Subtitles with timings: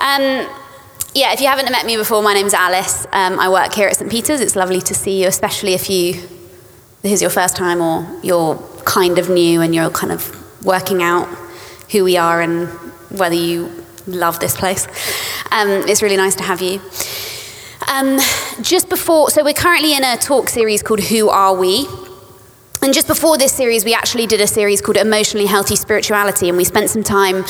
[0.00, 0.48] Um,
[1.14, 3.06] yeah, if you haven't met me before, my name's Alice.
[3.12, 4.10] Um, I work here at St.
[4.10, 4.40] Peter's.
[4.40, 6.14] It's lovely to see you, especially if you
[7.02, 11.02] this is your first time or you're kind of new and you're kind of working
[11.02, 11.26] out
[11.90, 12.68] who we are and
[13.10, 13.70] whether you
[14.06, 14.86] love this place.
[15.50, 16.80] Um, it's really nice to have you.
[17.88, 18.18] Um,
[18.62, 21.86] just before, so we're currently in a talk series called Who Are We?
[22.82, 26.56] And just before this series, we actually did a series called Emotionally Healthy Spirituality, and
[26.56, 27.44] we spent some time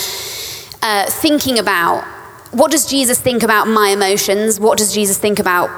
[0.82, 2.04] uh, thinking about
[2.52, 4.58] what does Jesus think about my emotions?
[4.58, 5.70] What does Jesus think about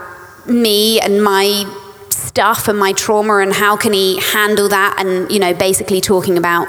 [0.46, 1.64] me and my
[2.10, 4.96] stuff and my trauma, and how can he handle that?
[4.98, 6.68] And, you know, basically talking about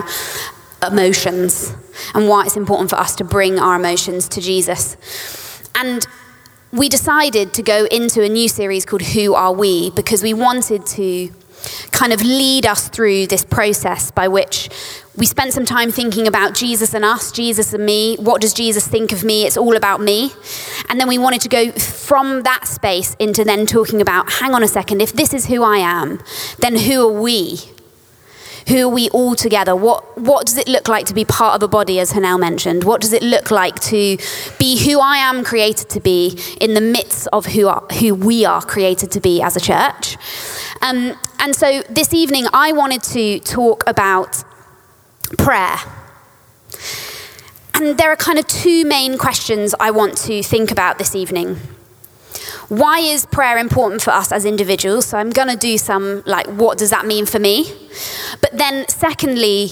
[0.85, 1.73] emotions
[2.13, 4.98] and why it's important for us to bring our emotions to Jesus.
[5.76, 6.05] And
[6.71, 9.91] we decided to go into a new series called Who Are We?
[9.91, 11.31] because we wanted to
[11.91, 14.70] kind of lead us through this process by which
[15.16, 18.16] we spent some time thinking about Jesus and us, Jesus and me.
[18.17, 19.45] What does Jesus think of me?
[19.45, 20.31] It's all about me.
[20.90, 24.63] And then we wanted to go from that space into then talking about hang on
[24.63, 26.20] a second, if this is who I am,
[26.60, 27.60] then who are we?
[28.68, 29.76] Who are we all together?
[29.76, 32.85] What, what does it look like to be part of a body, as Hanel mentioned?
[32.85, 34.18] What does it look like to
[34.57, 38.46] be who I am created to be in the midst of who, are, who we
[38.46, 40.18] are created to be as a church?
[40.84, 44.43] Um, and so this evening, I wanted to talk about
[45.37, 45.77] prayer.
[47.73, 51.55] And there are kind of two main questions I want to think about this evening.
[52.67, 55.05] Why is prayer important for us as individuals?
[55.05, 57.65] So I'm going to do some, like, what does that mean for me?
[58.41, 59.71] But then, secondly,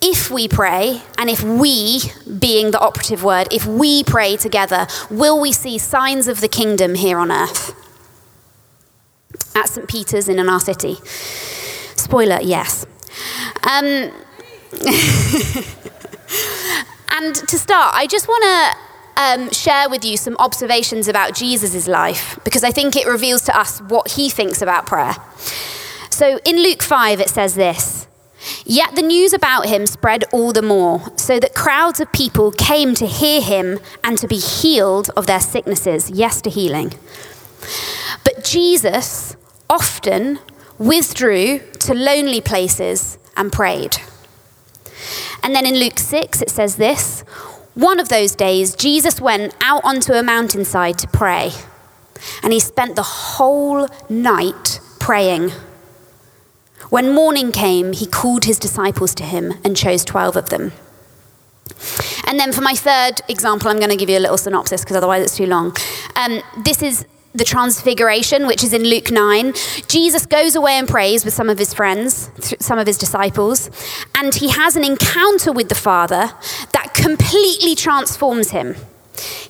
[0.00, 2.00] if we pray, and if we,
[2.38, 6.94] being the operative word, if we pray together, will we see signs of the kingdom
[6.94, 7.74] here on earth?
[9.54, 9.88] At St.
[9.88, 10.96] Peter's in our city.
[11.96, 12.86] Spoiler, yes.
[13.68, 13.84] Um,
[17.12, 18.76] and to start, I just want to
[19.20, 23.58] um, share with you some observations about Jesus' life because I think it reveals to
[23.58, 25.14] us what he thinks about prayer.
[26.10, 28.06] So in Luke 5, it says this
[28.64, 32.94] Yet the news about him spread all the more, so that crowds of people came
[32.94, 36.10] to hear him and to be healed of their sicknesses.
[36.10, 36.94] Yes, to healing.
[38.24, 39.36] But Jesus
[39.70, 40.40] often
[40.78, 43.96] withdrew to lonely places and prayed.
[45.42, 47.20] And then in Luke 6, it says this
[47.74, 51.52] one of those days, Jesus went out onto a mountainside to pray,
[52.42, 55.52] and he spent the whole night praying.
[56.90, 60.72] When morning came, he called his disciples to him and chose 12 of them.
[62.26, 64.96] And then for my third example, I'm going to give you a little synopsis because
[64.96, 65.74] otherwise it's too long.
[66.16, 69.52] Um, this is the transfiguration, which is in Luke 9.
[69.86, 73.70] Jesus goes away and prays with some of his friends, some of his disciples,
[74.14, 76.32] and he has an encounter with the Father
[76.72, 78.74] that completely transforms him.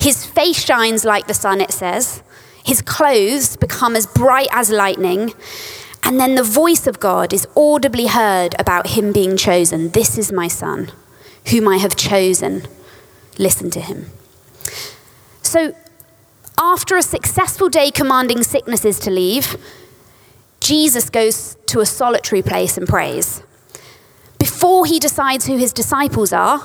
[0.00, 2.22] His face shines like the sun, it says.
[2.64, 5.32] His clothes become as bright as lightning.
[6.02, 9.90] And then the voice of God is audibly heard about him being chosen.
[9.90, 10.92] This is my son,
[11.50, 12.66] whom I have chosen.
[13.38, 14.06] Listen to him.
[15.42, 15.74] So,
[16.60, 19.56] after a successful day commanding sicknesses to leave,
[20.60, 23.42] Jesus goes to a solitary place and prays.
[24.38, 26.60] Before he decides who his disciples are,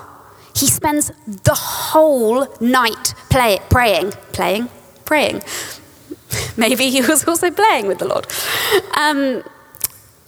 [0.54, 4.70] he spends the whole night play, praying, playing,
[5.06, 5.42] praying.
[6.58, 8.28] Maybe he was also playing with the Lord.
[8.98, 9.44] Um,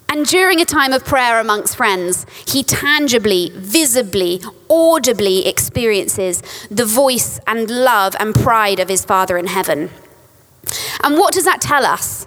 [0.10, 6.42] and during a time of prayer amongst friends, he tangibly, visibly, audibly experiences
[6.72, 9.90] the voice and love and pride of his Father in heaven.
[11.04, 12.26] And what does that tell us?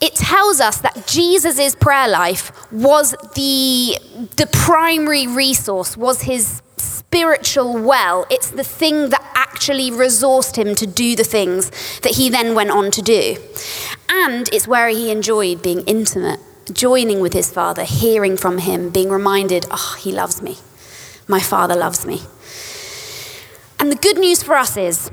[0.00, 3.98] It tells us that Jesus' prayer life was the,
[4.36, 8.26] the primary resource, was his spiritual well.
[8.30, 11.70] It's the thing that actually resourced him to do the things
[12.00, 13.36] that he then went on to do.
[14.08, 16.40] And it's where he enjoyed being intimate
[16.70, 20.58] joining with his father, hearing from him, being reminded, oh, he loves me.
[21.26, 22.20] My father loves me.
[23.80, 25.10] And the good news for us is,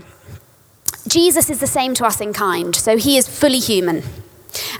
[1.08, 4.04] Jesus is the same to us in kind, so he is fully human.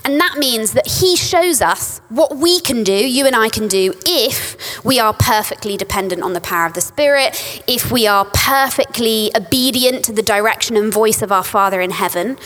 [0.04, 3.68] And that means that he shows us what we can do, you and I can
[3.68, 8.24] do, if we are perfectly dependent on the power of the Spirit, if we are
[8.24, 12.38] perfectly obedient to the direction and voice of our Father in heaven.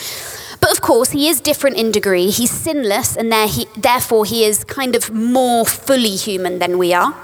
[0.65, 2.31] But of course, he is different in degree.
[2.31, 6.95] He's sinless, and there he, therefore he is kind of more fully human than we
[6.95, 7.15] are.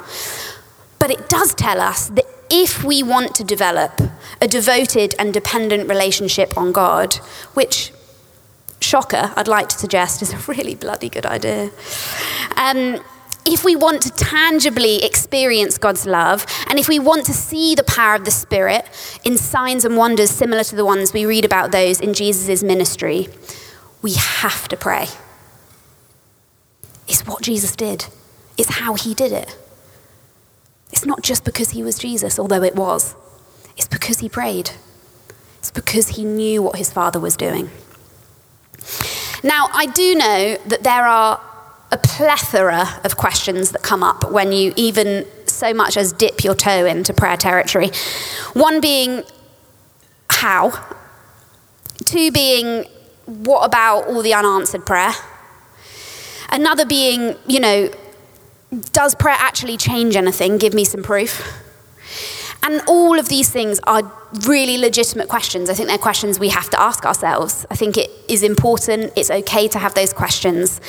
[0.98, 3.98] But it does tell us that if we want to develop
[4.42, 7.14] a devoted and dependent relationship on God,
[7.54, 7.94] which,
[8.78, 11.70] shocker, I'd like to suggest is a really bloody good idea,
[12.58, 13.00] um,
[13.46, 17.84] if we want to tangibly experience God's love, and if we want to see the
[17.84, 18.84] power of the Spirit
[19.24, 23.28] in signs and wonders similar to the ones we read about those in Jesus' ministry,
[24.02, 25.08] we have to pray.
[27.08, 28.06] It's what Jesus did,
[28.56, 29.56] it's how he did it.
[30.92, 33.14] It's not just because he was Jesus, although it was,
[33.76, 34.70] it's because he prayed.
[35.58, 37.70] It's because he knew what his Father was doing.
[39.42, 41.40] Now, I do know that there are
[41.92, 46.54] a plethora of questions that come up when you even so much as dip your
[46.54, 47.90] toe into prayer territory.
[48.52, 49.24] One being,
[50.28, 50.70] how?
[52.04, 52.84] Two being,
[53.26, 55.12] what about all the unanswered prayer?
[56.50, 57.90] Another being, you know,
[58.92, 60.58] does prayer actually change anything?
[60.58, 61.42] Give me some proof.
[62.62, 64.12] And all of these things are
[64.46, 65.70] really legitimate questions.
[65.70, 67.66] I think they're questions we have to ask ourselves.
[67.70, 70.80] I think it is important, it's okay to have those questions.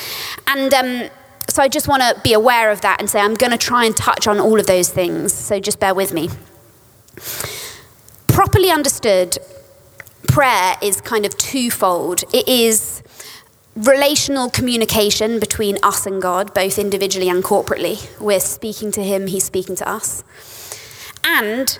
[0.47, 1.09] And um,
[1.49, 3.85] so I just want to be aware of that and say I'm going to try
[3.85, 5.33] and touch on all of those things.
[5.33, 6.29] So just bear with me.
[8.27, 9.37] Properly understood,
[10.27, 12.23] prayer is kind of twofold.
[12.33, 13.01] It is
[13.75, 18.07] relational communication between us and God, both individually and corporately.
[18.19, 20.23] We're speaking to Him, He's speaking to us.
[21.23, 21.77] And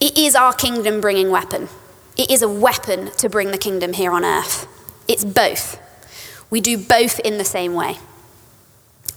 [0.00, 1.68] it is our kingdom bringing weapon.
[2.16, 4.66] It is a weapon to bring the kingdom here on earth.
[5.08, 5.80] It's both.
[6.50, 7.98] We do both in the same way.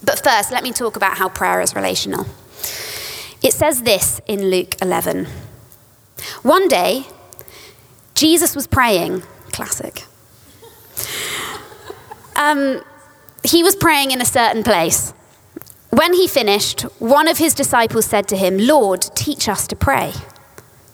[0.03, 2.25] But first, let me talk about how prayer is relational.
[3.41, 5.27] It says this in Luke 11.
[6.41, 7.05] One day,
[8.15, 10.03] Jesus was praying, classic.
[12.35, 12.81] Um,
[13.43, 15.13] he was praying in a certain place.
[15.99, 20.13] When he finished, one of his disciples said to him, Lord, teach us to pray,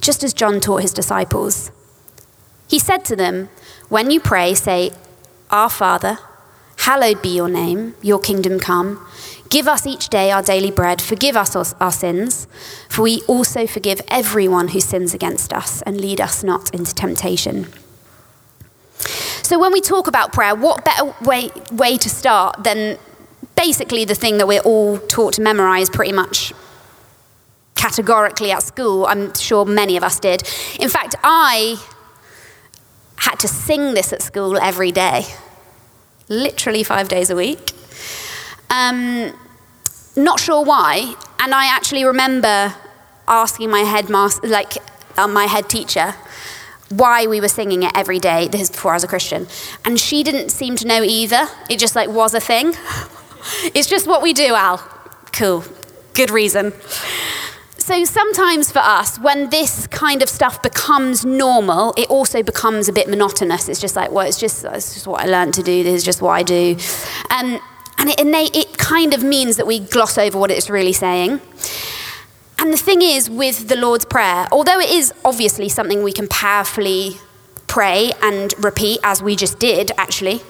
[0.02, 1.70] just as John taught his disciples.
[2.68, 3.50] He said to them,
[3.88, 4.94] When you pray, say,
[5.52, 6.18] Our Father,
[6.78, 9.06] hallowed be your name, your kingdom come.
[9.48, 11.04] Give us each day our daily bread.
[11.04, 12.48] Forgive us our sins,
[12.90, 17.68] for we also forgive everyone who sins against us, and lead us not into temptation.
[19.44, 22.98] So, when we talk about prayer, what better way, way to start than
[23.56, 26.54] basically the thing that we're all taught to memorize pretty much
[27.76, 29.06] categorically at school.
[29.06, 30.44] I'm sure many of us did.
[30.80, 31.78] In fact, I
[33.18, 35.26] had to sing this at school every day,
[36.30, 37.72] literally five days a week.
[38.70, 39.34] Um,
[40.16, 41.16] not sure why.
[41.40, 42.74] And I actually remember
[43.28, 44.78] asking my headmaster, like
[45.18, 46.16] uh, my head teacher,
[46.90, 48.48] why we were singing it every day.
[48.48, 49.48] This is before I was a Christian,
[49.84, 51.48] and she didn't seem to know either.
[51.70, 52.74] It just like was a thing.
[53.74, 54.78] It's just what we do, Al.
[55.32, 55.64] Cool.
[56.14, 56.74] Good reason.
[57.78, 62.94] So sometimes for us, when this kind of stuff becomes normal, it also becomes a
[62.94, 63.70] bit monotonous.
[63.70, 65.84] It's just like, well, it's just, it's just what I learned to do.
[65.84, 66.78] This is just what I do.
[67.30, 67.60] Um,
[68.00, 71.42] and it, innate, it kind of means that we gloss over what it's really saying.
[72.58, 76.28] And the thing is, with the Lord's Prayer, although it is obviously something we can
[76.28, 77.18] powerfully
[77.68, 80.42] pray and repeat, as we just did, actually.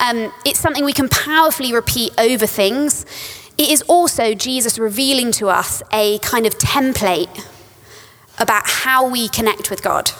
[0.00, 3.04] Um, it's something we can powerfully repeat over things.
[3.56, 7.46] It is also Jesus revealing to us a kind of template
[8.38, 10.10] about how we connect with God.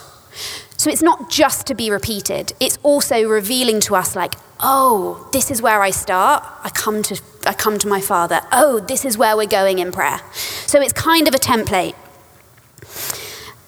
[0.77, 5.51] So it's not just to be repeated, it's also revealing to us, like, oh, this
[5.51, 6.45] is where I start.
[6.63, 8.41] I come to, I come to my Father.
[8.53, 10.21] Oh, this is where we're going in prayer.
[10.67, 11.95] So it's kind of a template.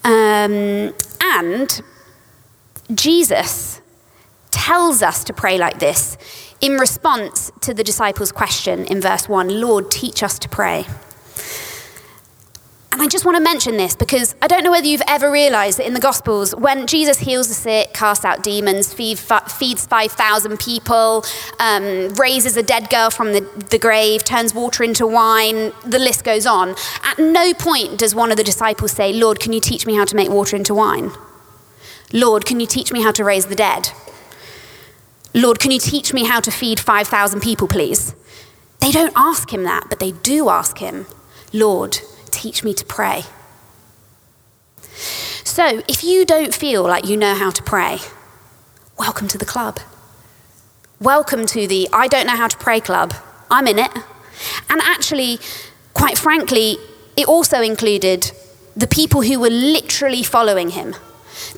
[0.04, 1.82] Um, and
[2.94, 3.80] Jesus
[4.50, 6.16] tells us to pray like this
[6.60, 10.86] in response to the disciples' question in verse 1 Lord, teach us to pray.
[12.96, 15.78] And I just want to mention this because I don't know whether you've ever realized
[15.78, 21.22] that in the Gospels, when Jesus heals the sick, casts out demons, feeds 5,000 people,
[21.60, 26.24] um, raises a dead girl from the, the grave, turns water into wine, the list
[26.24, 26.74] goes on.
[27.04, 30.06] At no point does one of the disciples say, Lord, can you teach me how
[30.06, 31.10] to make water into wine?
[32.16, 33.90] Lord, can you teach me how to raise the dead?
[35.34, 38.14] Lord, can you teach me how to feed 5,000 people, please?
[38.80, 41.04] They don't ask him that, but they do ask him,
[41.52, 41.98] Lord,
[42.30, 43.24] teach me to pray.
[45.44, 47.98] So, if you don't feel like you know how to pray,
[48.98, 49.78] welcome to the club.
[50.98, 53.12] Welcome to the I don't know how to pray club.
[53.50, 53.92] I'm in it.
[54.70, 55.38] And actually,
[55.92, 56.78] quite frankly,
[57.14, 58.32] it also included
[58.74, 60.94] the people who were literally following him.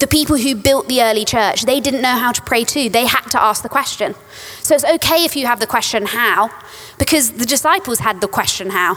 [0.01, 2.89] The people who built the early church, they didn't know how to pray too.
[2.89, 4.15] They had to ask the question.
[4.61, 6.51] So it's okay if you have the question, how?
[6.99, 8.97] Because the disciples had the question, how?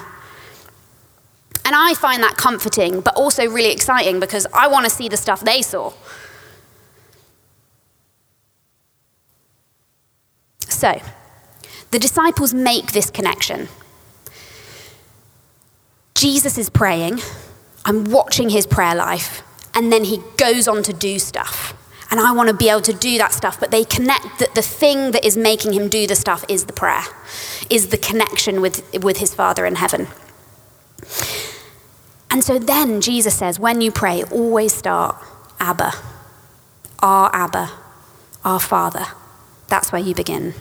[1.65, 5.17] And I find that comforting, but also really exciting because I want to see the
[5.17, 5.93] stuff they saw.
[10.59, 10.99] So,
[11.91, 13.67] the disciples make this connection.
[16.15, 17.19] Jesus is praying,
[17.85, 21.73] I'm watching his prayer life, and then he goes on to do stuff.
[22.09, 24.61] And I want to be able to do that stuff, but they connect that the
[24.61, 27.03] thing that is making him do the stuff is the prayer,
[27.69, 30.07] is the connection with, with his Father in heaven.
[32.29, 35.15] And so then Jesus says, when you pray, always start
[35.59, 35.93] Abba,
[36.99, 37.71] our Abba,
[38.43, 39.05] our Father.
[39.67, 40.53] That's where you begin.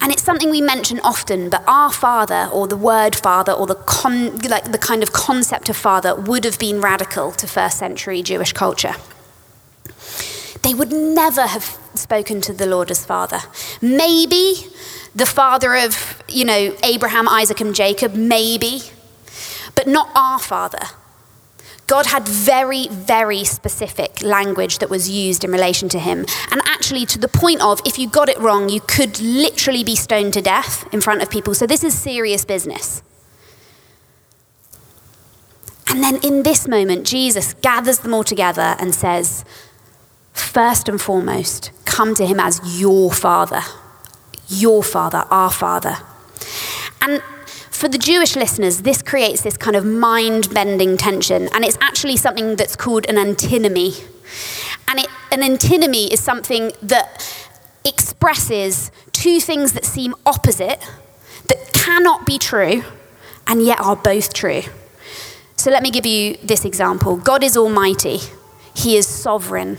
[0.00, 3.74] And it's something we mention often, but our father, or the word father, or the,
[3.74, 8.22] con, like the kind of concept of father, would have been radical to first century
[8.22, 8.94] Jewish culture.
[10.62, 13.40] They would never have spoken to the Lord as father.
[13.82, 14.54] Maybe
[15.14, 18.82] the father of, you know, Abraham, Isaac, and Jacob, maybe,
[19.74, 20.86] but not our father.
[21.90, 26.24] God had very, very specific language that was used in relation to him.
[26.52, 29.96] And actually, to the point of if you got it wrong, you could literally be
[29.96, 31.52] stoned to death in front of people.
[31.52, 33.02] So, this is serious business.
[35.88, 39.44] And then in this moment, Jesus gathers them all together and says,
[40.32, 43.62] First and foremost, come to him as your father,
[44.46, 45.96] your father, our father.
[47.02, 47.20] And
[47.80, 52.18] for the Jewish listeners, this creates this kind of mind bending tension, and it's actually
[52.18, 53.94] something that's called an antinomy.
[54.86, 57.24] And it, an antinomy is something that
[57.82, 60.86] expresses two things that seem opposite,
[61.48, 62.84] that cannot be true,
[63.46, 64.60] and yet are both true.
[65.56, 68.18] So let me give you this example God is almighty,
[68.74, 69.78] He is sovereign,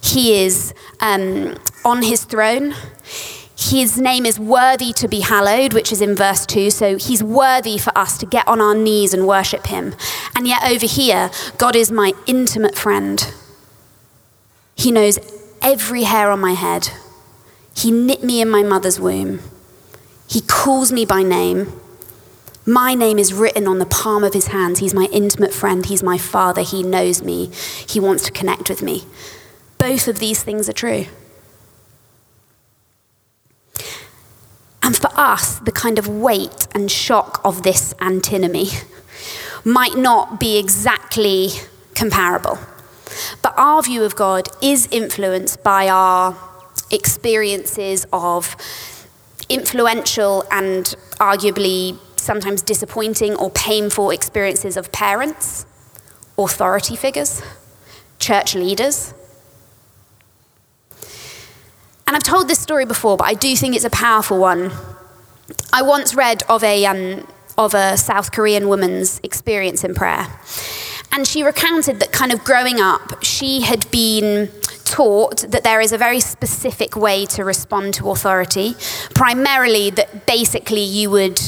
[0.00, 2.76] He is um, on His throne.
[3.70, 6.70] His name is worthy to be hallowed, which is in verse 2.
[6.70, 9.94] So he's worthy for us to get on our knees and worship him.
[10.34, 13.32] And yet, over here, God is my intimate friend.
[14.74, 15.18] He knows
[15.62, 16.88] every hair on my head.
[17.76, 19.40] He knit me in my mother's womb.
[20.26, 21.72] He calls me by name.
[22.66, 24.80] My name is written on the palm of his hands.
[24.80, 25.86] He's my intimate friend.
[25.86, 26.62] He's my father.
[26.62, 27.50] He knows me.
[27.88, 29.04] He wants to connect with me.
[29.78, 31.06] Both of these things are true.
[34.92, 38.68] And for us, the kind of weight and shock of this antinomy
[39.64, 41.48] might not be exactly
[41.94, 42.58] comparable.
[43.40, 46.36] But our view of God is influenced by our
[46.90, 48.54] experiences of
[49.48, 55.64] influential and arguably sometimes disappointing or painful experiences of parents,
[56.36, 57.40] authority figures,
[58.18, 59.14] church leaders,
[62.12, 64.70] and I've told this story before, but I do think it's a powerful one.
[65.72, 67.26] I once read of a, um,
[67.56, 70.26] of a South Korean woman's experience in prayer.
[71.10, 74.50] And she recounted that kind of growing up, she had been
[74.84, 78.74] taught that there is a very specific way to respond to authority.
[79.14, 81.40] Primarily, that basically you would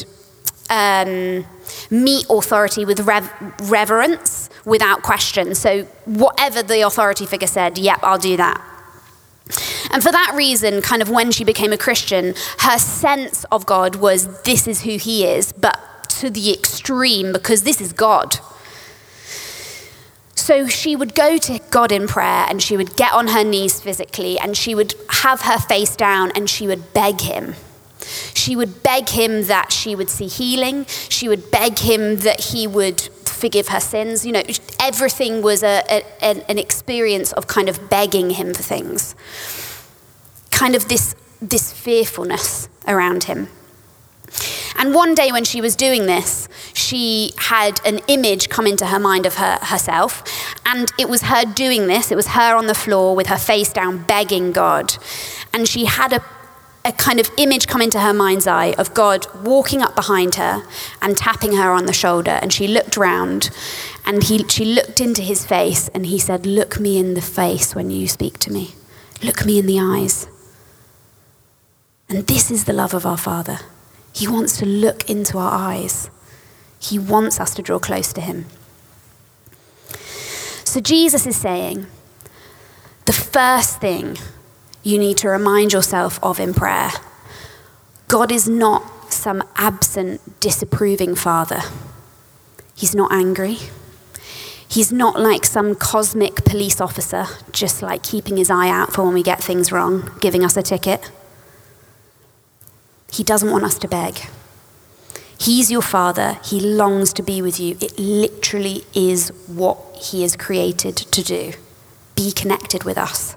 [0.71, 1.44] um,
[1.90, 3.30] meet authority with rev-
[3.64, 5.54] reverence without question.
[5.54, 8.62] So, whatever the authority figure said, yep, I'll do that.
[9.95, 13.95] And for that reason, kind of when she became a Christian, her sense of God
[13.95, 15.79] was this is who he is, but
[16.19, 18.39] to the extreme because this is God.
[20.35, 23.81] So she would go to God in prayer and she would get on her knees
[23.81, 27.55] physically and she would have her face down and she would beg him.
[28.35, 30.87] She would beg him that she would see healing.
[30.87, 34.27] She would beg him that he would forgive her sins.
[34.27, 34.43] You know,
[34.81, 39.15] everything was a, a, an experience of kind of begging him for things.
[40.64, 43.49] Kind of this, this fearfulness around him.
[44.78, 48.99] And one day when she was doing this, she had an image come into her
[48.99, 50.25] mind of her, herself.
[50.64, 52.11] And it was her doing this.
[52.11, 54.94] It was her on the floor with her face down, begging God.
[55.52, 56.25] And she had a
[56.87, 60.62] a kind of image come into her mind's eye of God walking up behind her
[61.02, 62.38] and tapping her on the shoulder.
[62.40, 63.50] And she looked round
[64.06, 67.75] and he, she looked into his face and he said, Look me in the face
[67.75, 68.75] when you speak to me.
[69.23, 70.26] Look me in the eyes.
[72.09, 73.61] And this is the love of our Father.
[74.13, 76.11] He wants to look into our eyes,
[76.79, 78.47] He wants us to draw close to Him.
[80.65, 81.87] So Jesus is saying,
[83.07, 84.17] the first thing
[84.83, 86.91] you need to remind yourself of in prayer.
[88.09, 91.61] God is not some absent, disapproving father.
[92.77, 93.59] He's not angry.
[94.67, 99.15] He's not like some cosmic police officer, just like keeping his eye out for when
[99.15, 101.11] we get things wrong, giving us a ticket.
[103.14, 104.21] He doesn't want us to beg.
[105.38, 106.38] He's your father.
[106.44, 107.76] He longs to be with you.
[107.80, 111.52] It literally is what he is created to do
[112.16, 113.37] be connected with us.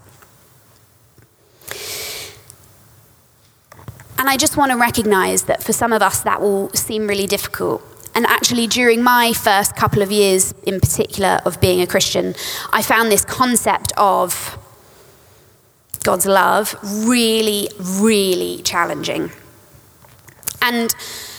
[4.19, 7.27] And I just want to recognize that for some of us, that will seem really
[7.27, 7.81] difficult.
[8.13, 12.35] And actually, during my first couple of years in particular of being a Christian,
[12.71, 14.57] I found this concept of
[16.03, 17.69] God's love really,
[17.99, 19.31] really challenging.
[20.67, 20.93] And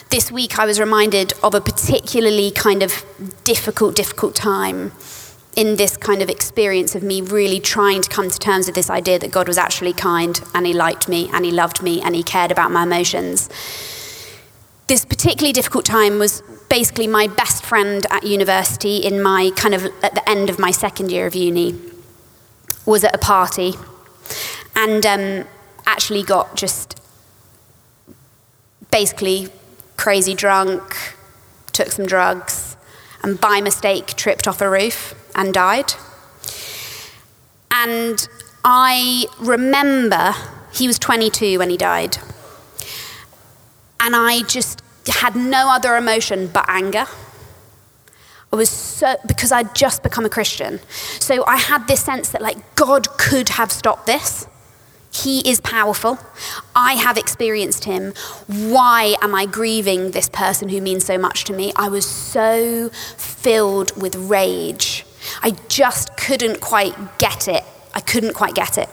[0.09, 3.05] this week I was reminded of a particularly kind of
[3.45, 4.93] difficult, difficult time
[5.55, 8.89] in this kind of experience of me really trying to come to terms with this
[8.89, 12.15] idea that God was actually kind and He liked me and He loved me and
[12.15, 13.51] He cared about my emotions.
[14.87, 19.85] This particularly difficult time was basically my best friend at university in my kind of
[20.03, 21.79] at the end of my second year of uni
[22.87, 23.75] was at a party
[24.75, 25.45] and um,
[25.85, 26.99] actually got just
[28.91, 29.49] basically
[29.97, 30.97] crazy drunk,
[31.73, 32.77] took some drugs,
[33.23, 35.93] and by mistake tripped off a roof and died.
[37.71, 38.27] And
[38.65, 40.35] I remember
[40.73, 42.19] he was 22 when he died.
[44.01, 47.07] And I just had no other emotion but anger.
[48.53, 50.81] I was so, because I'd just become a Christian.
[51.19, 54.47] So I had this sense that, like, God could have stopped this.
[55.23, 56.19] He is powerful.
[56.77, 58.13] I have experienced him.
[58.47, 61.73] Why am I grieving this person who means so much to me?
[61.77, 65.05] I was so filled with rage.
[65.43, 67.65] I just couldn't quite get it.
[67.95, 68.89] I couldn't quite get it.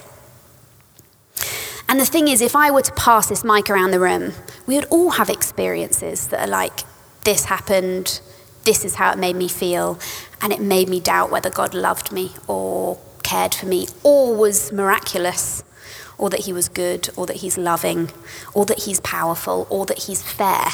[1.88, 4.34] And the thing is, if I were to pass this mic around the room,
[4.66, 6.80] we would all have experiences that are like,
[7.24, 8.22] this happened,
[8.64, 10.00] this is how it made me feel,
[10.42, 14.72] and it made me doubt whether God loved me or cared for me or was
[14.72, 15.64] miraculous
[16.18, 18.12] or that he was good, or that he's loving,
[18.54, 20.68] or that he's powerful, or that he's fair.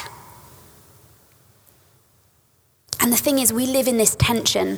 [2.99, 4.77] And the thing is, we live in this tension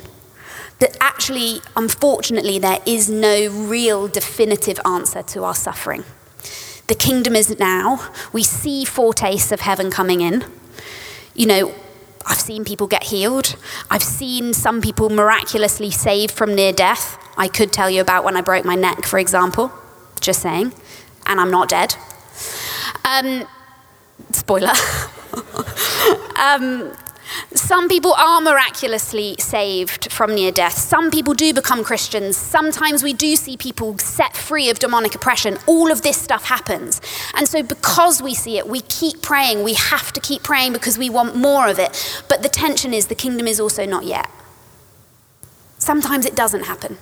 [0.78, 6.04] that actually, unfortunately, there is no real definitive answer to our suffering.
[6.86, 8.10] The kingdom is now.
[8.32, 10.44] We see foretastes of heaven coming in.
[11.34, 11.74] You know,
[12.26, 13.56] I've seen people get healed.
[13.90, 17.18] I've seen some people miraculously saved from near death.
[17.36, 19.72] I could tell you about when I broke my neck, for example
[20.24, 20.72] just saying,
[21.26, 21.94] and I'm not dead.
[23.04, 23.46] Um,
[24.32, 24.72] spoiler.
[26.36, 26.92] um,
[27.54, 30.74] some people are miraculously saved from near death.
[30.74, 32.36] Some people do become Christians.
[32.36, 35.58] Sometimes we do see people set free of demonic oppression.
[35.66, 37.00] All of this stuff happens.
[37.34, 39.64] And so, because we see it, we keep praying.
[39.64, 42.24] We have to keep praying because we want more of it.
[42.28, 44.28] But the tension is the kingdom is also not yet.
[45.78, 46.98] Sometimes it doesn't happen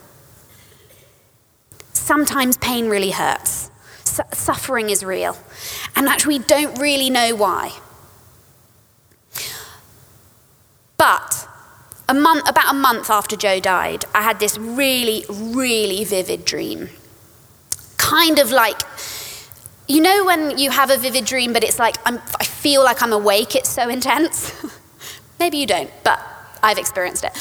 [2.13, 3.71] sometimes pain really hurts.
[4.35, 5.35] suffering is real.
[5.97, 7.73] And actually, we don't really know why.
[10.99, 11.49] But
[12.11, 16.91] a month, about a month after Joe died, I had this really, really vivid dream.
[17.97, 18.83] Kind of like,
[19.89, 23.03] you know, when you have a vivid dream, but it's like, I'm, I feel like
[23.03, 24.53] I'm awake, it's so intense?
[25.41, 26.21] Maybe you don't, but
[26.63, 27.33] I've experienced it.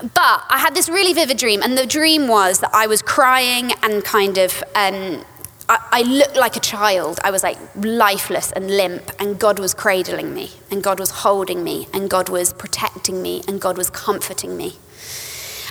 [0.00, 3.72] But I had this really vivid dream, and the dream was that I was crying
[3.82, 4.62] and kind of.
[4.74, 5.24] Um,
[5.66, 7.18] I, I looked like a child.
[7.24, 11.64] I was like lifeless and limp, and God was cradling me, and God was holding
[11.64, 14.74] me, and God was protecting me, and God was comforting me.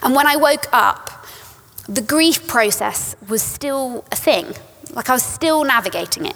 [0.01, 1.25] And when I woke up,
[1.87, 4.53] the grief process was still a thing.
[4.91, 6.35] Like I was still navigating it.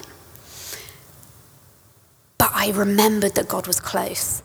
[2.37, 4.43] But I remembered that God was close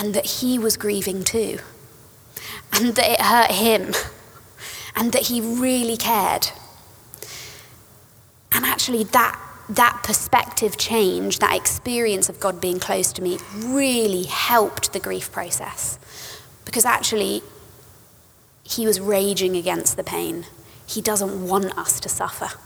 [0.00, 1.58] and that he was grieving too,
[2.72, 3.92] and that it hurt him,
[4.96, 6.48] and that he really cared.
[8.50, 14.24] And actually, that, that perspective change, that experience of God being close to me, really
[14.24, 15.98] helped the grief process.
[16.64, 17.42] Because actually,
[18.62, 20.46] he was raging against the pain.
[20.86, 22.58] He doesn't want us to suffer.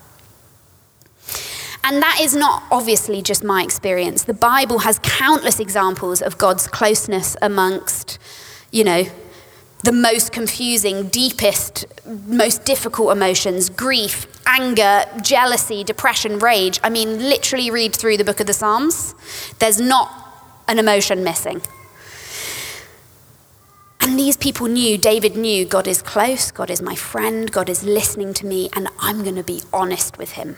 [1.87, 4.25] And that is not obviously just my experience.
[4.25, 8.19] The Bible has countless examples of God's closeness amongst,
[8.71, 9.05] you know,
[9.83, 16.81] the most confusing, deepest, most difficult emotions grief, anger, jealousy, depression, rage.
[16.83, 19.15] I mean, literally read through the book of the Psalms.
[19.59, 20.11] There's not
[20.67, 21.61] an emotion missing.
[24.01, 27.85] And these people knew, David knew, God is close, God is my friend, God is
[27.85, 30.57] listening to me, and I'm going to be honest with him.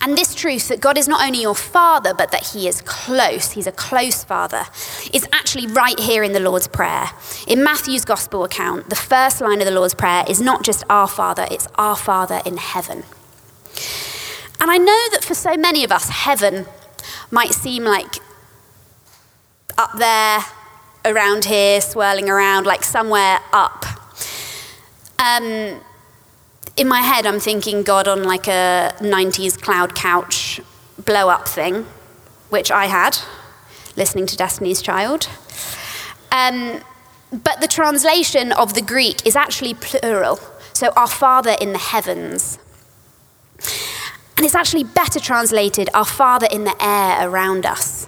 [0.00, 3.52] And this truth that God is not only your father, but that he is close,
[3.52, 4.64] he's a close father,
[5.12, 7.10] is actually right here in the Lord's Prayer.
[7.46, 11.08] In Matthew's gospel account, the first line of the Lord's Prayer is not just our
[11.08, 13.04] Father, it's our Father in heaven.
[14.60, 16.66] And I know that for so many of us, heaven
[17.30, 18.16] might seem like
[19.78, 20.40] up there,
[21.04, 23.84] around here, swirling around, like somewhere up.
[25.18, 25.80] Um,
[26.76, 30.60] in my head, I'm thinking God on like a 90s cloud couch,
[31.04, 31.86] blow up thing,
[32.50, 33.18] which I had,
[33.96, 35.28] listening to Destiny's Child.
[36.30, 36.82] Um,
[37.32, 40.38] but the translation of the Greek is actually plural.
[40.72, 42.58] So, our Father in the heavens.
[44.36, 48.06] And it's actually better translated, our Father in the air around us.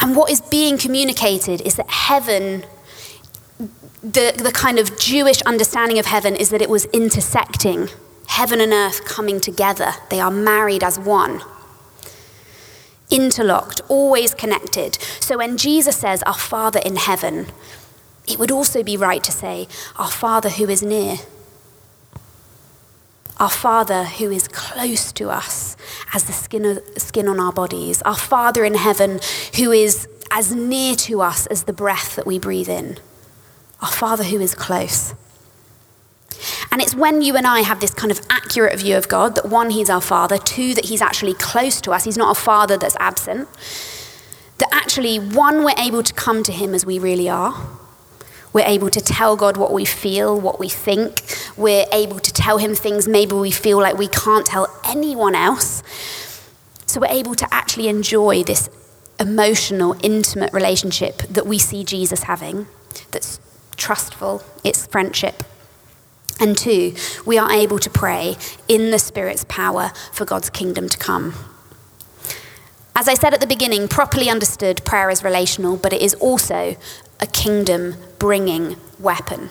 [0.00, 2.64] And what is being communicated is that heaven,
[4.02, 7.88] the, the kind of Jewish understanding of heaven is that it was intersecting,
[8.28, 9.92] heaven and earth coming together.
[10.10, 11.42] They are married as one
[13.10, 14.94] interlocked, always connected.
[15.20, 17.46] So when Jesus says, Our Father in heaven,
[18.26, 21.16] it would also be right to say, Our Father who is near.
[23.38, 25.76] Our Father who is close to us
[26.14, 28.02] as the skin, skin on our bodies.
[28.02, 29.20] Our Father in heaven
[29.56, 32.98] who is as near to us as the breath that we breathe in.
[33.80, 35.14] Our Father who is close.
[36.70, 39.46] And it's when you and I have this kind of accurate view of God that
[39.46, 42.76] one, He's our Father, two, that He's actually close to us, He's not a Father
[42.76, 43.48] that's absent,
[44.58, 47.54] that actually, one, we're able to come to Him as we really are.
[48.52, 51.22] We're able to tell God what we feel, what we think.
[51.58, 55.82] We're able to tell Him things maybe we feel like we can't tell anyone else.
[56.86, 58.70] So we're able to actually enjoy this
[59.18, 62.66] emotional, intimate relationship that we see Jesus having
[63.10, 63.40] that's
[63.76, 65.42] trustful, it's friendship.
[66.38, 68.36] And two, we are able to pray
[68.68, 71.34] in the Spirit's power for God's kingdom to come.
[72.94, 76.76] As I said at the beginning, properly understood, prayer is relational, but it is also
[77.20, 79.50] a kingdom bringing weapon.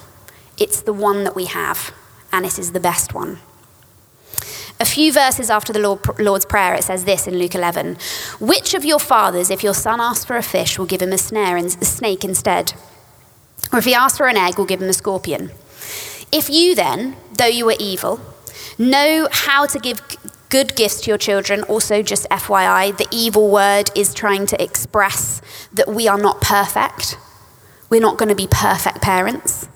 [0.58, 1.94] It's the one that we have,
[2.32, 3.40] and it is the best one.
[4.80, 7.98] A few verses after the Lord's Prayer, it says this in Luke 11
[8.40, 11.18] Which of your fathers, if your son asks for a fish, will give him a
[11.18, 12.74] snare and a snake instead?
[13.72, 15.52] Or if he asks for an egg, we'll give him a scorpion?
[16.32, 18.20] If you then, though you are evil,
[18.78, 20.02] know how to give
[20.50, 25.42] good gifts to your children, also just FYI, the evil word is trying to express
[25.74, 27.18] that we are not perfect.
[27.90, 29.68] We're not going to be perfect parents.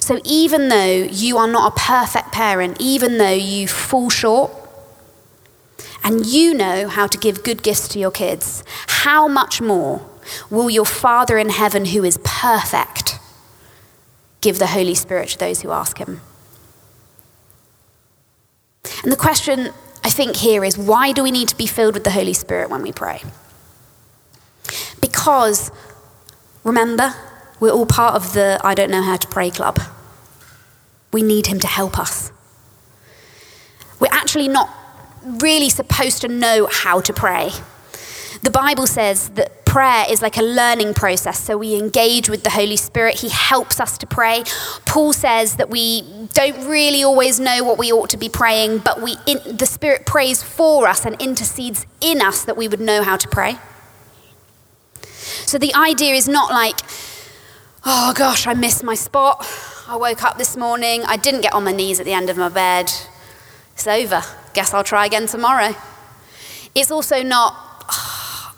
[0.00, 4.52] So even though you are not a perfect parent, even though you fall short,
[6.04, 10.08] and you know how to give good gifts to your kids, how much more
[10.50, 13.18] will your Father in heaven, who is perfect,
[14.40, 16.20] give the Holy Spirit to those who ask him.
[19.02, 19.70] And the question
[20.04, 22.70] I think here is why do we need to be filled with the Holy Spirit
[22.70, 23.22] when we pray?
[25.00, 25.70] Because,
[26.62, 27.14] remember,
[27.58, 29.80] we're all part of the I don't know how to pray club.
[31.12, 32.30] We need him to help us.
[33.98, 34.70] We're actually not
[35.22, 37.50] really supposed to know how to pray.
[38.42, 41.38] The Bible says that prayer is like a learning process.
[41.38, 43.16] So we engage with the Holy Spirit.
[43.16, 44.42] He helps us to pray.
[44.86, 46.00] Paul says that we
[46.32, 50.06] don't really always know what we ought to be praying, but we in, the Spirit
[50.06, 53.58] prays for us and intercedes in us that we would know how to pray.
[55.44, 56.78] So the idea is not like,
[57.84, 59.46] oh gosh, I missed my spot.
[59.86, 61.02] I woke up this morning.
[61.04, 62.90] I didn't get on my knees at the end of my bed.
[63.74, 64.22] It's over.
[64.54, 65.74] Guess I'll try again tomorrow.
[66.74, 67.52] It's also not,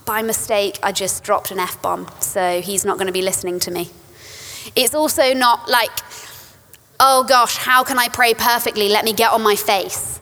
[0.09, 3.61] by mistake, I just dropped an F bomb, so he's not going to be listening
[3.61, 3.91] to me.
[4.75, 5.91] It's also not like,
[6.99, 8.89] oh gosh, how can I pray perfectly?
[8.89, 10.19] Let me get on my face.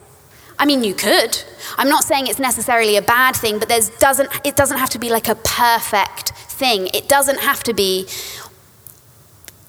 [0.59, 1.41] I mean, you could.
[1.77, 4.99] I'm not saying it's necessarily a bad thing, but there's doesn't, it doesn't have to
[4.99, 6.87] be like a perfect thing.
[6.93, 8.07] It doesn't have to be,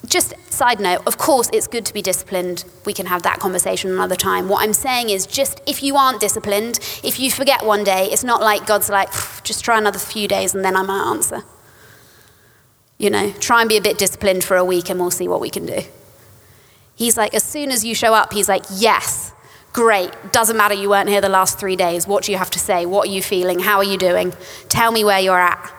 [0.06, 2.64] just side note, of course, it's good to be disciplined.
[2.86, 4.48] We can have that conversation another time.
[4.48, 8.24] What I'm saying is just if you aren't disciplined, if you forget one day, it's
[8.24, 9.10] not like God's like,
[9.42, 11.42] just try another few days and then I might answer.
[12.96, 15.40] You know, try and be a bit disciplined for a week and we'll see what
[15.40, 15.80] we can do.
[16.94, 19.32] He's like, as soon as you show up, he's like, yes,
[19.72, 20.10] great.
[20.32, 22.08] Doesn't matter you weren't here the last three days.
[22.08, 22.86] What do you have to say?
[22.86, 23.60] What are you feeling?
[23.60, 24.32] How are you doing?
[24.68, 25.72] Tell me where you're at.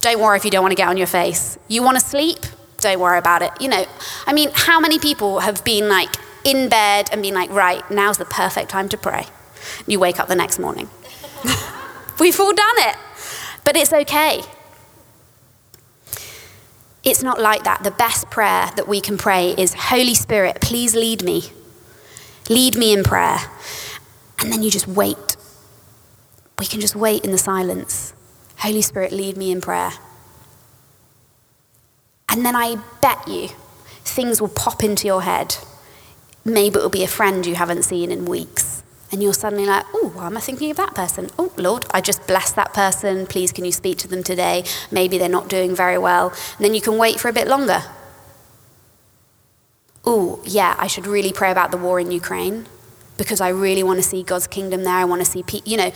[0.00, 1.58] Don't worry if you don't want to get on your face.
[1.68, 2.38] You want to sleep?
[2.80, 3.50] Don't worry about it.
[3.60, 3.84] You know,
[4.26, 6.14] I mean, how many people have been like
[6.44, 9.26] in bed and been like, right, now's the perfect time to pray?
[9.86, 10.88] You wake up the next morning.
[12.20, 12.96] We've all done it,
[13.64, 14.42] but it's okay.
[17.04, 17.84] It's not like that.
[17.84, 21.44] The best prayer that we can pray is Holy Spirit, please lead me.
[22.48, 23.38] Lead me in prayer.
[24.40, 25.36] And then you just wait.
[26.58, 28.14] We can just wait in the silence.
[28.58, 29.92] Holy Spirit, lead me in prayer.
[32.28, 33.48] And then I bet you
[34.04, 35.56] things will pop into your head.
[36.44, 38.82] Maybe it'll be a friend you haven't seen in weeks.
[39.10, 41.30] And you're suddenly like, oh, why am I thinking of that person?
[41.38, 43.26] Oh, Lord, I just blessed that person.
[43.26, 44.64] Please, can you speak to them today?
[44.90, 46.28] Maybe they're not doing very well.
[46.28, 47.82] And then you can wait for a bit longer.
[50.04, 52.66] Oh, yeah, I should really pray about the war in Ukraine.
[53.18, 54.94] Because I really want to see God's kingdom there.
[54.94, 55.92] I want to see, pe- you know,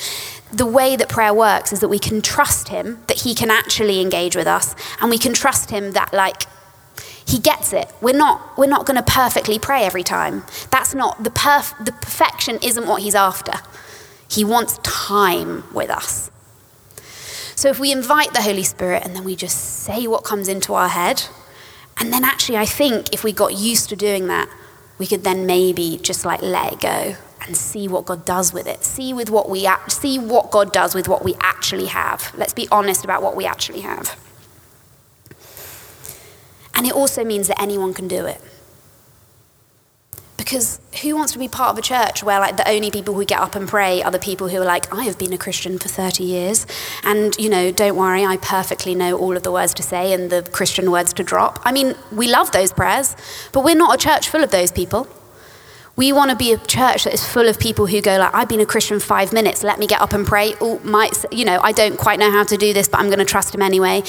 [0.52, 4.02] the way that prayer works is that we can trust Him, that He can actually
[4.02, 6.42] engage with us, and we can trust Him that, like,
[7.24, 7.90] He gets it.
[8.02, 10.44] We're not, we're not going to perfectly pray every time.
[10.70, 13.54] That's not, the, perf- the perfection isn't what He's after.
[14.28, 16.30] He wants time with us.
[17.54, 20.74] So if we invite the Holy Spirit and then we just say what comes into
[20.74, 21.24] our head,
[21.98, 24.48] and then actually, I think if we got used to doing that,
[25.03, 28.69] we could then maybe just like let it go and see what God does with
[28.69, 28.85] it.
[28.85, 32.33] See with what we see what God does with what we actually have.
[32.37, 34.17] Let's be honest about what we actually have.
[36.73, 38.41] And it also means that anyone can do it.
[40.42, 43.24] Because who wants to be part of a church where like the only people who
[43.24, 45.78] get up and pray are the people who are like, I have been a Christian
[45.78, 46.66] for 30 years,
[47.05, 50.31] and you know, don't worry, I perfectly know all of the words to say and
[50.31, 51.61] the Christian words to drop.
[51.62, 53.14] I mean, we love those prayers,
[53.52, 55.07] but we're not a church full of those people.
[55.94, 58.48] We want to be a church that is full of people who go like, I've
[58.48, 59.62] been a Christian five minutes.
[59.62, 60.55] Let me get up and pray.
[60.61, 63.20] Oh, might you know, I don't quite know how to do this, but I'm going
[63.20, 64.02] to trust him anyway.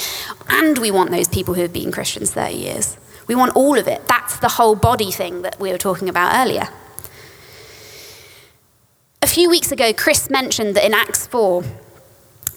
[0.48, 2.96] And we want those people who have been Christians 30 years.
[3.26, 4.06] We want all of it.
[4.06, 6.68] That's the whole body thing that we were talking about earlier.
[9.22, 11.64] A few weeks ago, Chris mentioned that in Acts 4,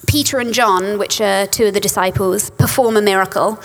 [0.06, 3.60] Peter and John, which are two of the disciples, perform a miracle.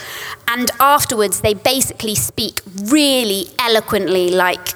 [0.48, 4.70] And afterwards, they basically speak really eloquently, like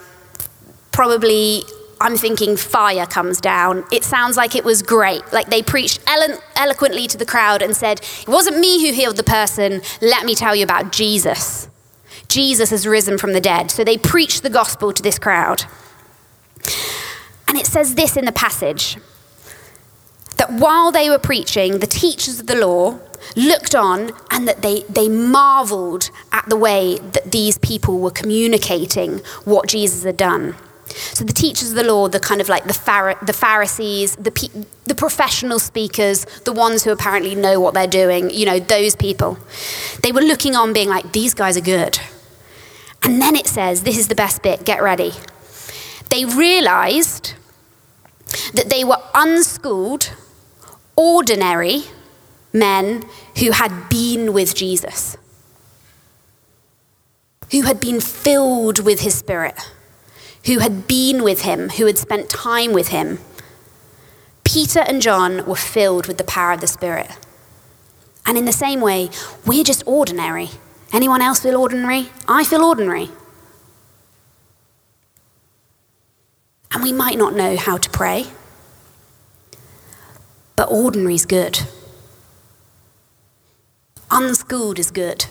[0.92, 1.64] probably,
[2.02, 3.86] I'm thinking fire comes down.
[3.92, 5.22] It sounds like it was great.
[5.32, 9.18] Like they preached elo- eloquently to the crowd and said, It wasn't me who healed
[9.18, 9.82] the person.
[10.02, 11.70] Let me tell you about Jesus.
[12.28, 13.72] Jesus has risen from the dead.
[13.72, 15.64] So they preached the gospel to this crowd.
[17.48, 18.98] And it says this in the passage
[20.38, 23.00] that while they were preaching, the teachers of the law
[23.36, 29.20] looked on and that they, they marveled at the way that these people were communicating
[29.46, 30.56] what Jesus had done.
[30.88, 34.66] So the teachers of the law, the kind of like the, the Pharisees, the, pe-
[34.86, 39.38] the professional speakers, the ones who apparently know what they're doing, you know, those people,
[40.02, 42.00] they were looking on being like, these guys are good.
[43.04, 45.12] And then it says, this is the best bit, get ready.
[46.10, 47.34] They realized
[48.54, 50.12] that they were unschooled,
[50.96, 51.84] ordinary
[52.52, 53.04] men
[53.40, 55.18] who had been with Jesus,
[57.52, 59.56] who had been filled with his spirit,
[60.46, 63.20] who had been with him, who had spent time with him.
[64.44, 67.12] Peter and John were filled with the power of the Spirit.
[68.26, 69.10] And in the same way,
[69.46, 70.50] we're just ordinary.
[70.94, 72.10] Anyone else feel ordinary?
[72.28, 73.10] I feel ordinary.
[76.72, 78.28] And we might not know how to pray,
[80.56, 81.60] but ordinary is good.
[84.12, 85.26] Unschooled is good.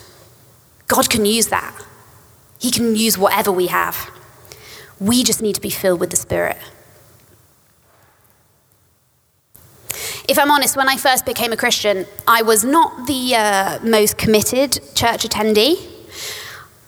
[0.87, 1.75] God can use that.
[2.59, 4.11] He can use whatever we have.
[4.99, 6.57] We just need to be filled with the Spirit.
[10.29, 14.19] If I'm honest, when I first became a Christian, I was not the uh, most
[14.19, 15.77] committed church attendee.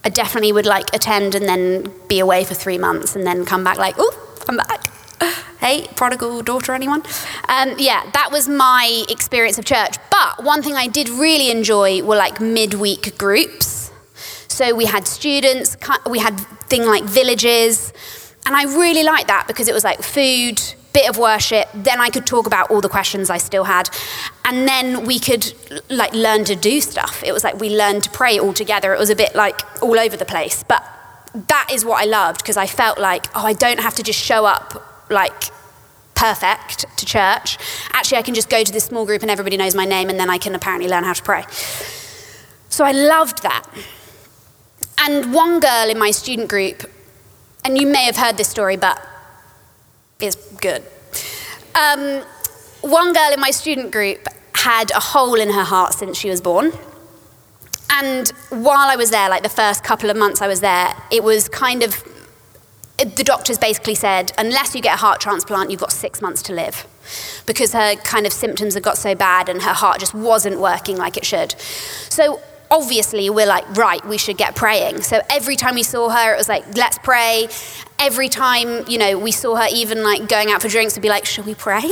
[0.02, 3.62] I definitely would like attend and then be away for three months and then come
[3.62, 4.84] back like, oh, I'm back.
[5.58, 7.02] Hey, prodigal daughter, anyone?
[7.48, 9.96] Um, yeah, that was my experience of church.
[10.08, 13.90] But one thing I did really enjoy were like midweek groups.
[14.46, 15.76] So we had students,
[16.08, 17.92] we had thing like villages,
[18.46, 22.08] and I really liked that because it was like food, bit of worship, then I
[22.08, 23.90] could talk about all the questions I still had.
[24.44, 25.52] And then we could
[25.90, 27.22] like learn to do stuff.
[27.24, 28.94] It was like we learned to pray all together.
[28.94, 30.64] It was a bit like all over the place.
[30.66, 30.84] But
[31.34, 34.18] that is what I loved because I felt like, oh, I don't have to just
[34.18, 35.44] show up like
[36.14, 37.58] perfect to church.
[37.92, 40.18] Actually, I can just go to this small group and everybody knows my name and
[40.18, 41.44] then I can apparently learn how to pray.
[42.68, 43.64] So I loved that.
[45.00, 46.90] And one girl in my student group,
[47.64, 49.00] and you may have heard this story, but
[50.20, 50.82] is good.
[51.76, 52.24] Um,
[52.80, 56.40] one girl in my student group had a hole in her heart since she was
[56.40, 56.72] born.
[57.88, 61.22] And while I was there, like the first couple of months I was there, it
[61.22, 62.02] was kind of,
[62.96, 66.52] the doctors basically said, unless you get a heart transplant, you've got six months to
[66.52, 66.84] live.
[67.46, 70.96] Because her kind of symptoms had got so bad and her heart just wasn't working
[70.96, 71.54] like it should.
[71.60, 75.02] So obviously we're like, right, we should get praying.
[75.02, 77.48] So every time we saw her, it was like, let's pray.
[77.98, 81.08] Every time, you know, we saw her even like going out for drinks, we'd be
[81.08, 81.82] like, should we pray?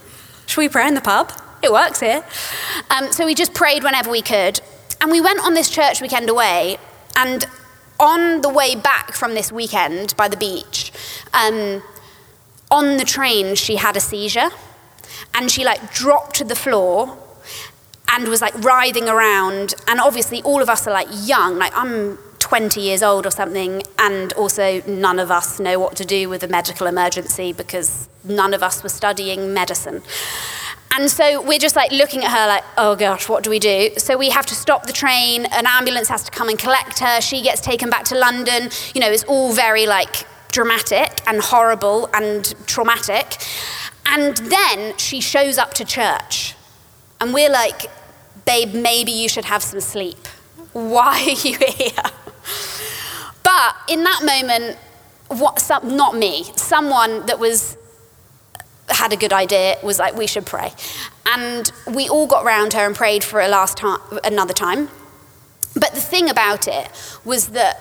[0.46, 1.32] should we pray in the pub?
[1.62, 2.24] It works here.
[2.90, 4.60] Um, so we just prayed whenever we could.
[5.00, 6.78] And we went on this church weekend away,
[7.16, 7.44] and
[7.98, 10.92] on the way back from this weekend by the beach,
[11.34, 11.82] um,
[12.70, 14.50] on the train, she had a seizure,
[15.34, 17.18] and she like dropped to the floor
[18.12, 19.74] and was like writhing around.
[19.88, 23.82] And obviously, all of us are like young, like I'm 20 years old or something,
[23.98, 28.52] and also none of us know what to do with a medical emergency because none
[28.54, 30.02] of us were studying medicine.
[30.94, 33.92] And so we're just like looking at her like, oh gosh, what do we do?
[33.96, 37.22] So we have to stop the train, an ambulance has to come and collect her,
[37.22, 38.68] she gets taken back to London.
[38.94, 43.38] You know, it's all very like dramatic and horrible and traumatic.
[44.04, 46.54] And then she shows up to church.
[47.22, 47.86] And we're like,
[48.44, 50.26] babe, maybe you should have some sleep.
[50.72, 52.10] Why are you here?
[53.42, 54.78] But in that moment,
[55.28, 57.76] what, some, not me, someone that was
[58.88, 60.72] had a good idea was like we should pray
[61.26, 64.88] and we all got round her and prayed for a last time another time
[65.74, 66.90] but the thing about it
[67.24, 67.80] was that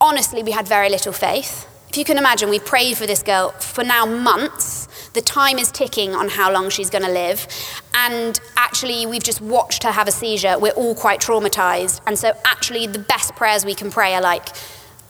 [0.00, 3.50] honestly we had very little faith if you can imagine we prayed for this girl
[3.50, 7.48] for now months the time is ticking on how long she's going to live.
[7.94, 10.58] And actually, we've just watched her have a seizure.
[10.58, 12.00] We're all quite traumatized.
[12.06, 14.48] And so, actually, the best prayers we can pray are like,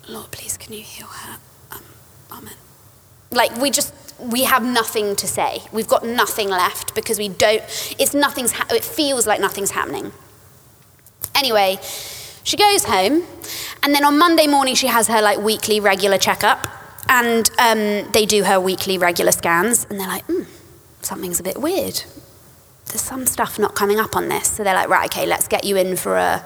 [0.08, 1.38] Lord, please, can you heal her?
[1.72, 1.82] Um,
[2.30, 2.54] amen.
[3.32, 5.62] Like, we just, we have nothing to say.
[5.72, 7.62] We've got nothing left because we don't,
[7.98, 10.12] it's nothing's, ha- it feels like nothing's happening.
[11.34, 11.80] Anyway,
[12.44, 13.24] she goes home,
[13.82, 16.66] and then on Monday morning, she has her like weekly regular checkup.
[17.08, 20.42] And um, they do her weekly regular scans, and they're like, hmm,
[21.02, 22.02] something's a bit weird.
[22.86, 24.48] There's some stuff not coming up on this.
[24.48, 26.44] So they're like, right, okay, let's get you in for a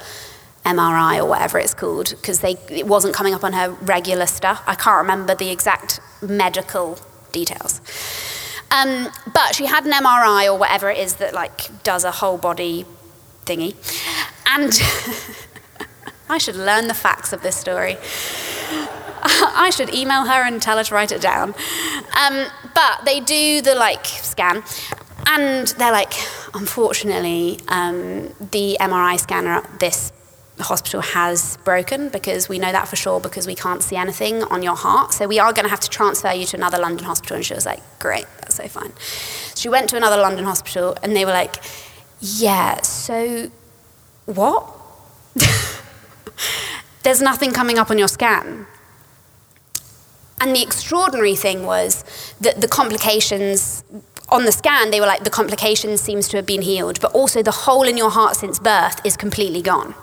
[0.64, 4.62] MRI or whatever it's called, because it wasn't coming up on her regular stuff.
[4.66, 6.98] I can't remember the exact medical
[7.32, 7.80] details.
[8.70, 12.38] Um, but she had an MRI or whatever it is that like does a whole
[12.38, 12.86] body
[13.44, 13.74] thingy.
[14.46, 14.72] And
[16.30, 17.96] I should learn the facts of this story.
[19.22, 21.54] I should email her and tell her to write it down.
[22.16, 24.62] Um, but they do the like scan,
[25.26, 26.14] and they're like,
[26.54, 30.12] unfortunately, um, the MRI scanner at this
[30.60, 34.62] hospital has broken because we know that for sure because we can't see anything on
[34.62, 35.12] your heart.
[35.12, 37.36] So we are going to have to transfer you to another London hospital.
[37.36, 38.92] And she was like, great, that's so fine.
[39.56, 41.56] She went to another London hospital and they were like,
[42.20, 43.50] yeah, so
[44.26, 44.76] what?
[47.02, 48.66] There's nothing coming up on your scan.
[50.40, 52.04] And the extraordinary thing was
[52.40, 53.84] that the complications
[54.30, 57.42] on the scan, they were like, the complications seems to have been healed, but also
[57.42, 59.94] the hole in your heart since birth is completely gone.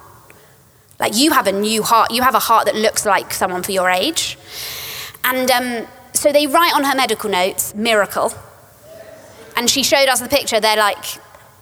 [0.99, 3.71] Like you have a new heart, you have a heart that looks like someone for
[3.71, 4.37] your age.
[5.23, 8.33] And um, so they write on her medical notes, miracle.
[9.55, 10.59] And she showed us the picture.
[10.59, 11.05] They're like,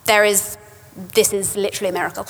[0.06, 0.58] there is,
[0.96, 2.26] this is literally a miracle.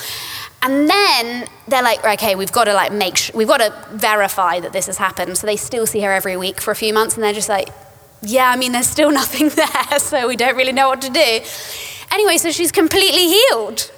[0.65, 4.60] And then they're like, okay, we've got to like make, sh- we've got to verify
[4.60, 5.38] that this has happened.
[5.38, 7.69] So they still see her every week for a few months, and they're just like,
[8.23, 11.39] yeah, I mean, there's still nothing there, so we don't really know what to do.
[12.12, 13.91] Anyway, so she's completely healed.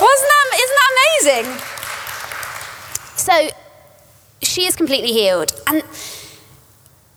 [0.00, 1.62] Wasn't that, isn't that amazing?
[3.16, 3.50] So
[4.42, 5.52] she is completely healed.
[5.68, 5.84] And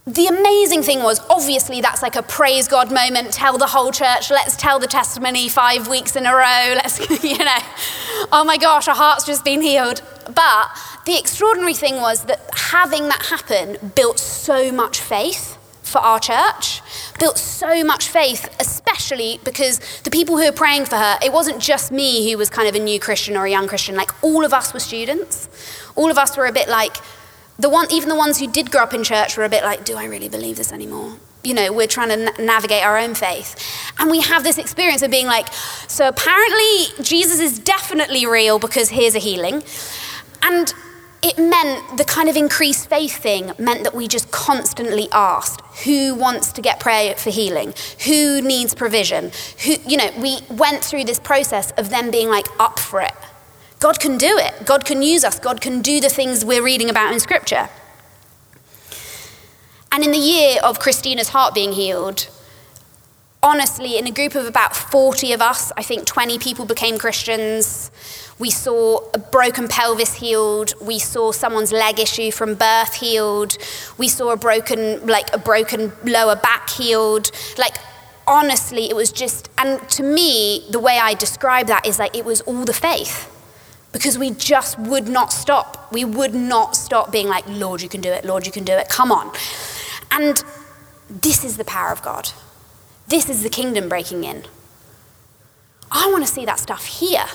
[0.06, 3.32] the amazing thing was, obviously, that's like a praise God moment.
[3.32, 6.40] Tell the whole church, let's tell the testimony five weeks in a row.
[6.76, 7.58] Let's, you know,
[8.32, 10.02] oh my gosh, our heart's just been healed.
[10.26, 10.68] But
[11.06, 16.82] the extraordinary thing was that having that happen built so much faith for our church,
[17.20, 21.62] built so much faith, especially because the people who were praying for her, it wasn't
[21.62, 23.96] just me who was kind of a new Christian or a young Christian.
[23.96, 25.48] Like all of us were students.
[25.96, 26.98] All of us were a bit like,
[27.60, 29.86] the one, even the ones who did grow up in church were a bit like,
[29.86, 31.18] do I really believe this anymore?
[31.44, 33.56] You know, we're trying to na- navigate our own faith.
[34.00, 35.52] And we have this experience of being like,
[35.88, 39.64] so apparently Jesus is definitely real because here's a healing.
[40.42, 40.74] And
[41.24, 46.14] it meant the kind of increased faith thing meant that we just constantly asked who
[46.16, 49.32] wants to get prayer for healing who needs provision
[49.64, 53.14] who you know we went through this process of them being like up for it
[53.84, 54.66] God can do it.
[54.66, 55.40] God can use us.
[55.40, 57.68] God can do the things we're reading about in Scripture.
[59.92, 62.30] And in the year of Christina's heart being healed,
[63.44, 67.92] honestly, in a group of about 40 of us, I think 20 people became Christians.
[68.40, 70.76] We saw a broken pelvis healed.
[70.82, 73.58] We saw someone's leg issue from birth healed.
[73.98, 77.32] We saw a broken, like a broken lower back healed.
[77.58, 77.76] Like,
[78.26, 82.24] honestly, it was just, and to me, the way I describe that is like it
[82.24, 83.30] was all the faith
[83.94, 85.90] because we just would not stop.
[85.94, 88.74] We would not stop being like, Lord, you can do it, Lord, you can do
[88.74, 89.32] it, come on.
[90.12, 90.44] And
[91.10, 92.32] this is the power of God.
[93.08, 94.44] This is the kingdom breaking in.
[95.92, 97.26] I want to see that stuff here.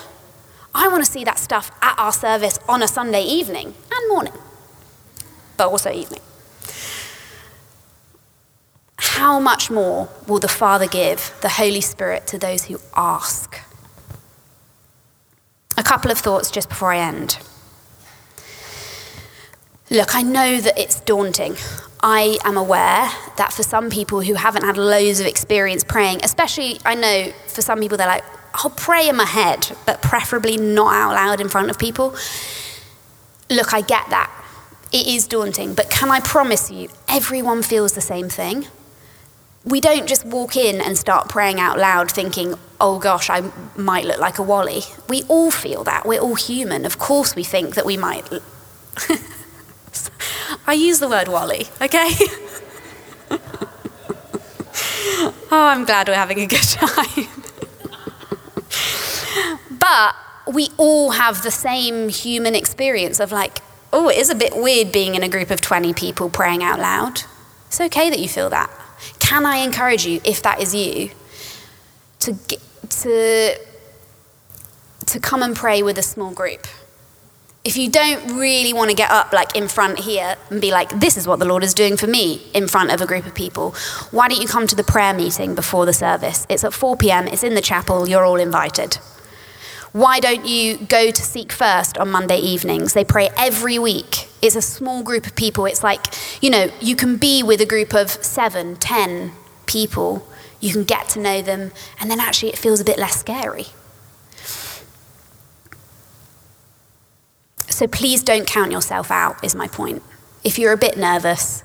[0.74, 4.34] I want to see that stuff at our service on a Sunday evening and morning,
[5.56, 6.20] but also evening.
[8.96, 13.60] How much more will the Father give the Holy Spirit to those who ask?
[15.88, 17.38] Couple of thoughts just before I end.
[19.88, 21.56] Look, I know that it's daunting.
[22.02, 26.78] I am aware that for some people who haven't had loads of experience praying, especially
[26.84, 30.94] I know for some people they're like, I'll pray in my head, but preferably not
[30.94, 32.14] out loud in front of people.
[33.48, 34.30] Look, I get that.
[34.92, 38.66] It is daunting, but can I promise you, everyone feels the same thing?
[39.64, 44.04] We don't just walk in and start praying out loud thinking, oh gosh, I might
[44.04, 44.82] look like a Wally.
[45.08, 46.06] We all feel that.
[46.06, 46.84] We're all human.
[46.84, 48.28] Of course, we think that we might.
[50.66, 52.10] I use the word Wally, okay?
[55.50, 57.26] oh, I'm glad we're having a good time.
[59.78, 60.14] but
[60.52, 63.58] we all have the same human experience of like,
[63.92, 66.78] oh, it is a bit weird being in a group of 20 people praying out
[66.78, 67.22] loud.
[67.66, 68.70] It's okay that you feel that.
[69.28, 71.10] Can I encourage you, if that is you,
[72.20, 72.32] to,
[72.88, 73.58] to,
[75.04, 76.66] to come and pray with a small group?
[77.62, 80.98] If you don't really want to get up like in front here and be like,
[80.98, 83.34] this is what the Lord is doing for me in front of a group of
[83.34, 83.74] people,
[84.12, 86.46] why don't you come to the prayer meeting before the service?
[86.48, 88.94] It's at 4 p.m., it's in the chapel, you're all invited.
[89.92, 92.94] Why don't you go to Seek First on Monday evenings?
[92.94, 94.27] They pray every week.
[94.40, 95.66] It's a small group of people.
[95.66, 96.06] It's like,
[96.42, 99.32] you know, you can be with a group of seven, ten
[99.66, 100.26] people.
[100.60, 103.66] You can get to know them, and then actually it feels a bit less scary.
[107.68, 110.02] So please don't count yourself out, is my point.
[110.42, 111.62] If you're a bit nervous,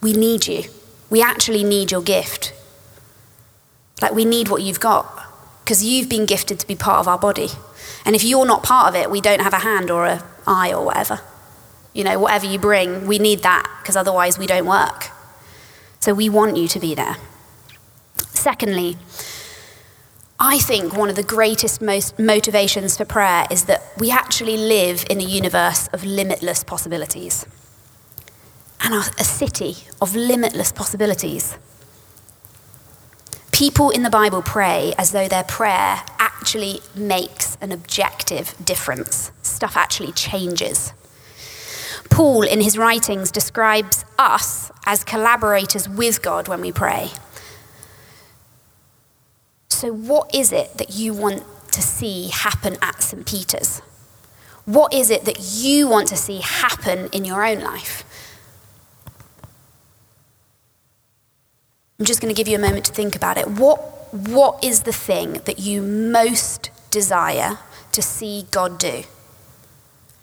[0.00, 0.64] we need you.
[1.08, 2.52] We actually need your gift.
[4.02, 5.06] Like, we need what you've got
[5.62, 7.50] because you've been gifted to be part of our body.
[8.04, 10.72] And if you're not part of it, we don't have a hand or an eye
[10.72, 11.20] or whatever.
[11.92, 15.10] You know, whatever you bring, we need that because otherwise we don't work.
[15.98, 17.16] So we want you to be there.
[18.28, 18.96] Secondly,
[20.38, 25.04] I think one of the greatest most motivations for prayer is that we actually live
[25.10, 27.44] in a universe of limitless possibilities
[28.82, 31.58] and a city of limitless possibilities
[33.60, 39.30] people in the Bible pray as though their prayer actually makes an objective difference.
[39.42, 40.94] Stuff actually changes.
[42.10, 47.10] Paul, in his writings, describes us as collaborators with God when we pray.
[49.68, 53.24] So, what is it that you want to see happen at St.
[53.24, 53.80] Peter's?
[54.66, 58.04] What is it that you want to see happen in your own life?
[61.98, 63.48] I'm just going to give you a moment to think about it.
[63.48, 63.78] What,
[64.12, 67.58] what is the thing that you most desire
[67.92, 69.04] to see God do?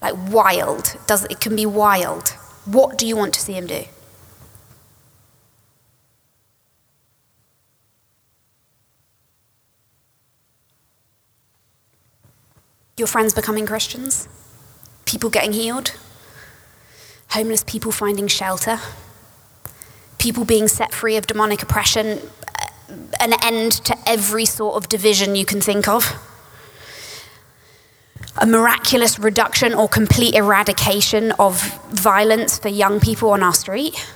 [0.02, 0.96] Like wild.
[1.08, 2.30] Does, it can be wild.
[2.66, 3.86] What do you want to see him do?
[12.98, 14.28] Your friends becoming Christians?
[15.06, 15.94] People getting healed?
[17.30, 18.80] Homeless people finding shelter?
[20.18, 22.20] people being set free of demonic oppression,
[22.60, 26.04] uh, an end to every sort of division you can think of,
[28.40, 34.12] a miraculous reduction or complete eradication of violence for young people on our street.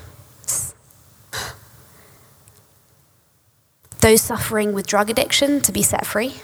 [4.00, 6.36] Those suffering with drug addiction to be set free.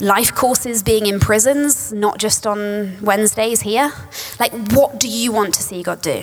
[0.00, 3.92] Life courses being in prisons, not just on Wednesdays here.
[4.40, 6.22] Like, what do you want to see God do?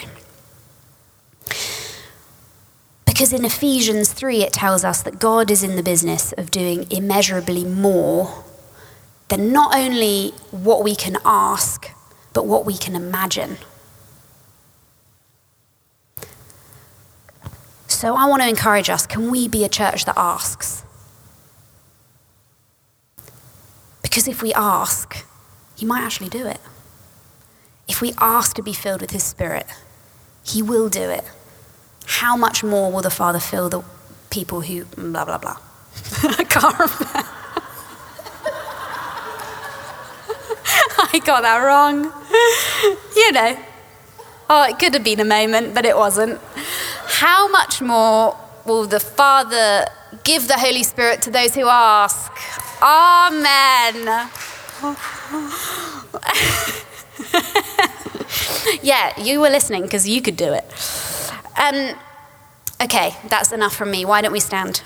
[3.06, 6.90] Because in Ephesians 3, it tells us that God is in the business of doing
[6.90, 8.46] immeasurably more
[9.30, 11.90] than not only what we can ask,
[12.34, 13.58] but what we can imagine.
[17.88, 20.84] So I want to encourage us can we be a church that asks?
[24.02, 25.26] Because if we ask,
[25.76, 26.60] He might actually do it.
[27.88, 29.68] If we ask to be filled with His Spirit,
[30.44, 31.24] He will do it
[32.06, 33.84] how much more will the Father fill the
[34.32, 35.58] people who blah, blah, blah?
[36.24, 37.30] I can't remember.
[41.02, 42.04] I got that wrong.
[43.16, 43.58] you know.
[44.50, 46.42] Oh, it could have been a moment, but it wasn't.
[47.06, 49.86] How much more will the Father
[50.26, 52.30] give the Holy Spirit to those who ask?
[52.82, 54.30] Amen.
[58.82, 60.66] yeah, you were listening because you could do it.
[61.58, 61.96] Um,
[62.82, 64.04] okay, that's enough from me.
[64.04, 64.82] Why don't we stand?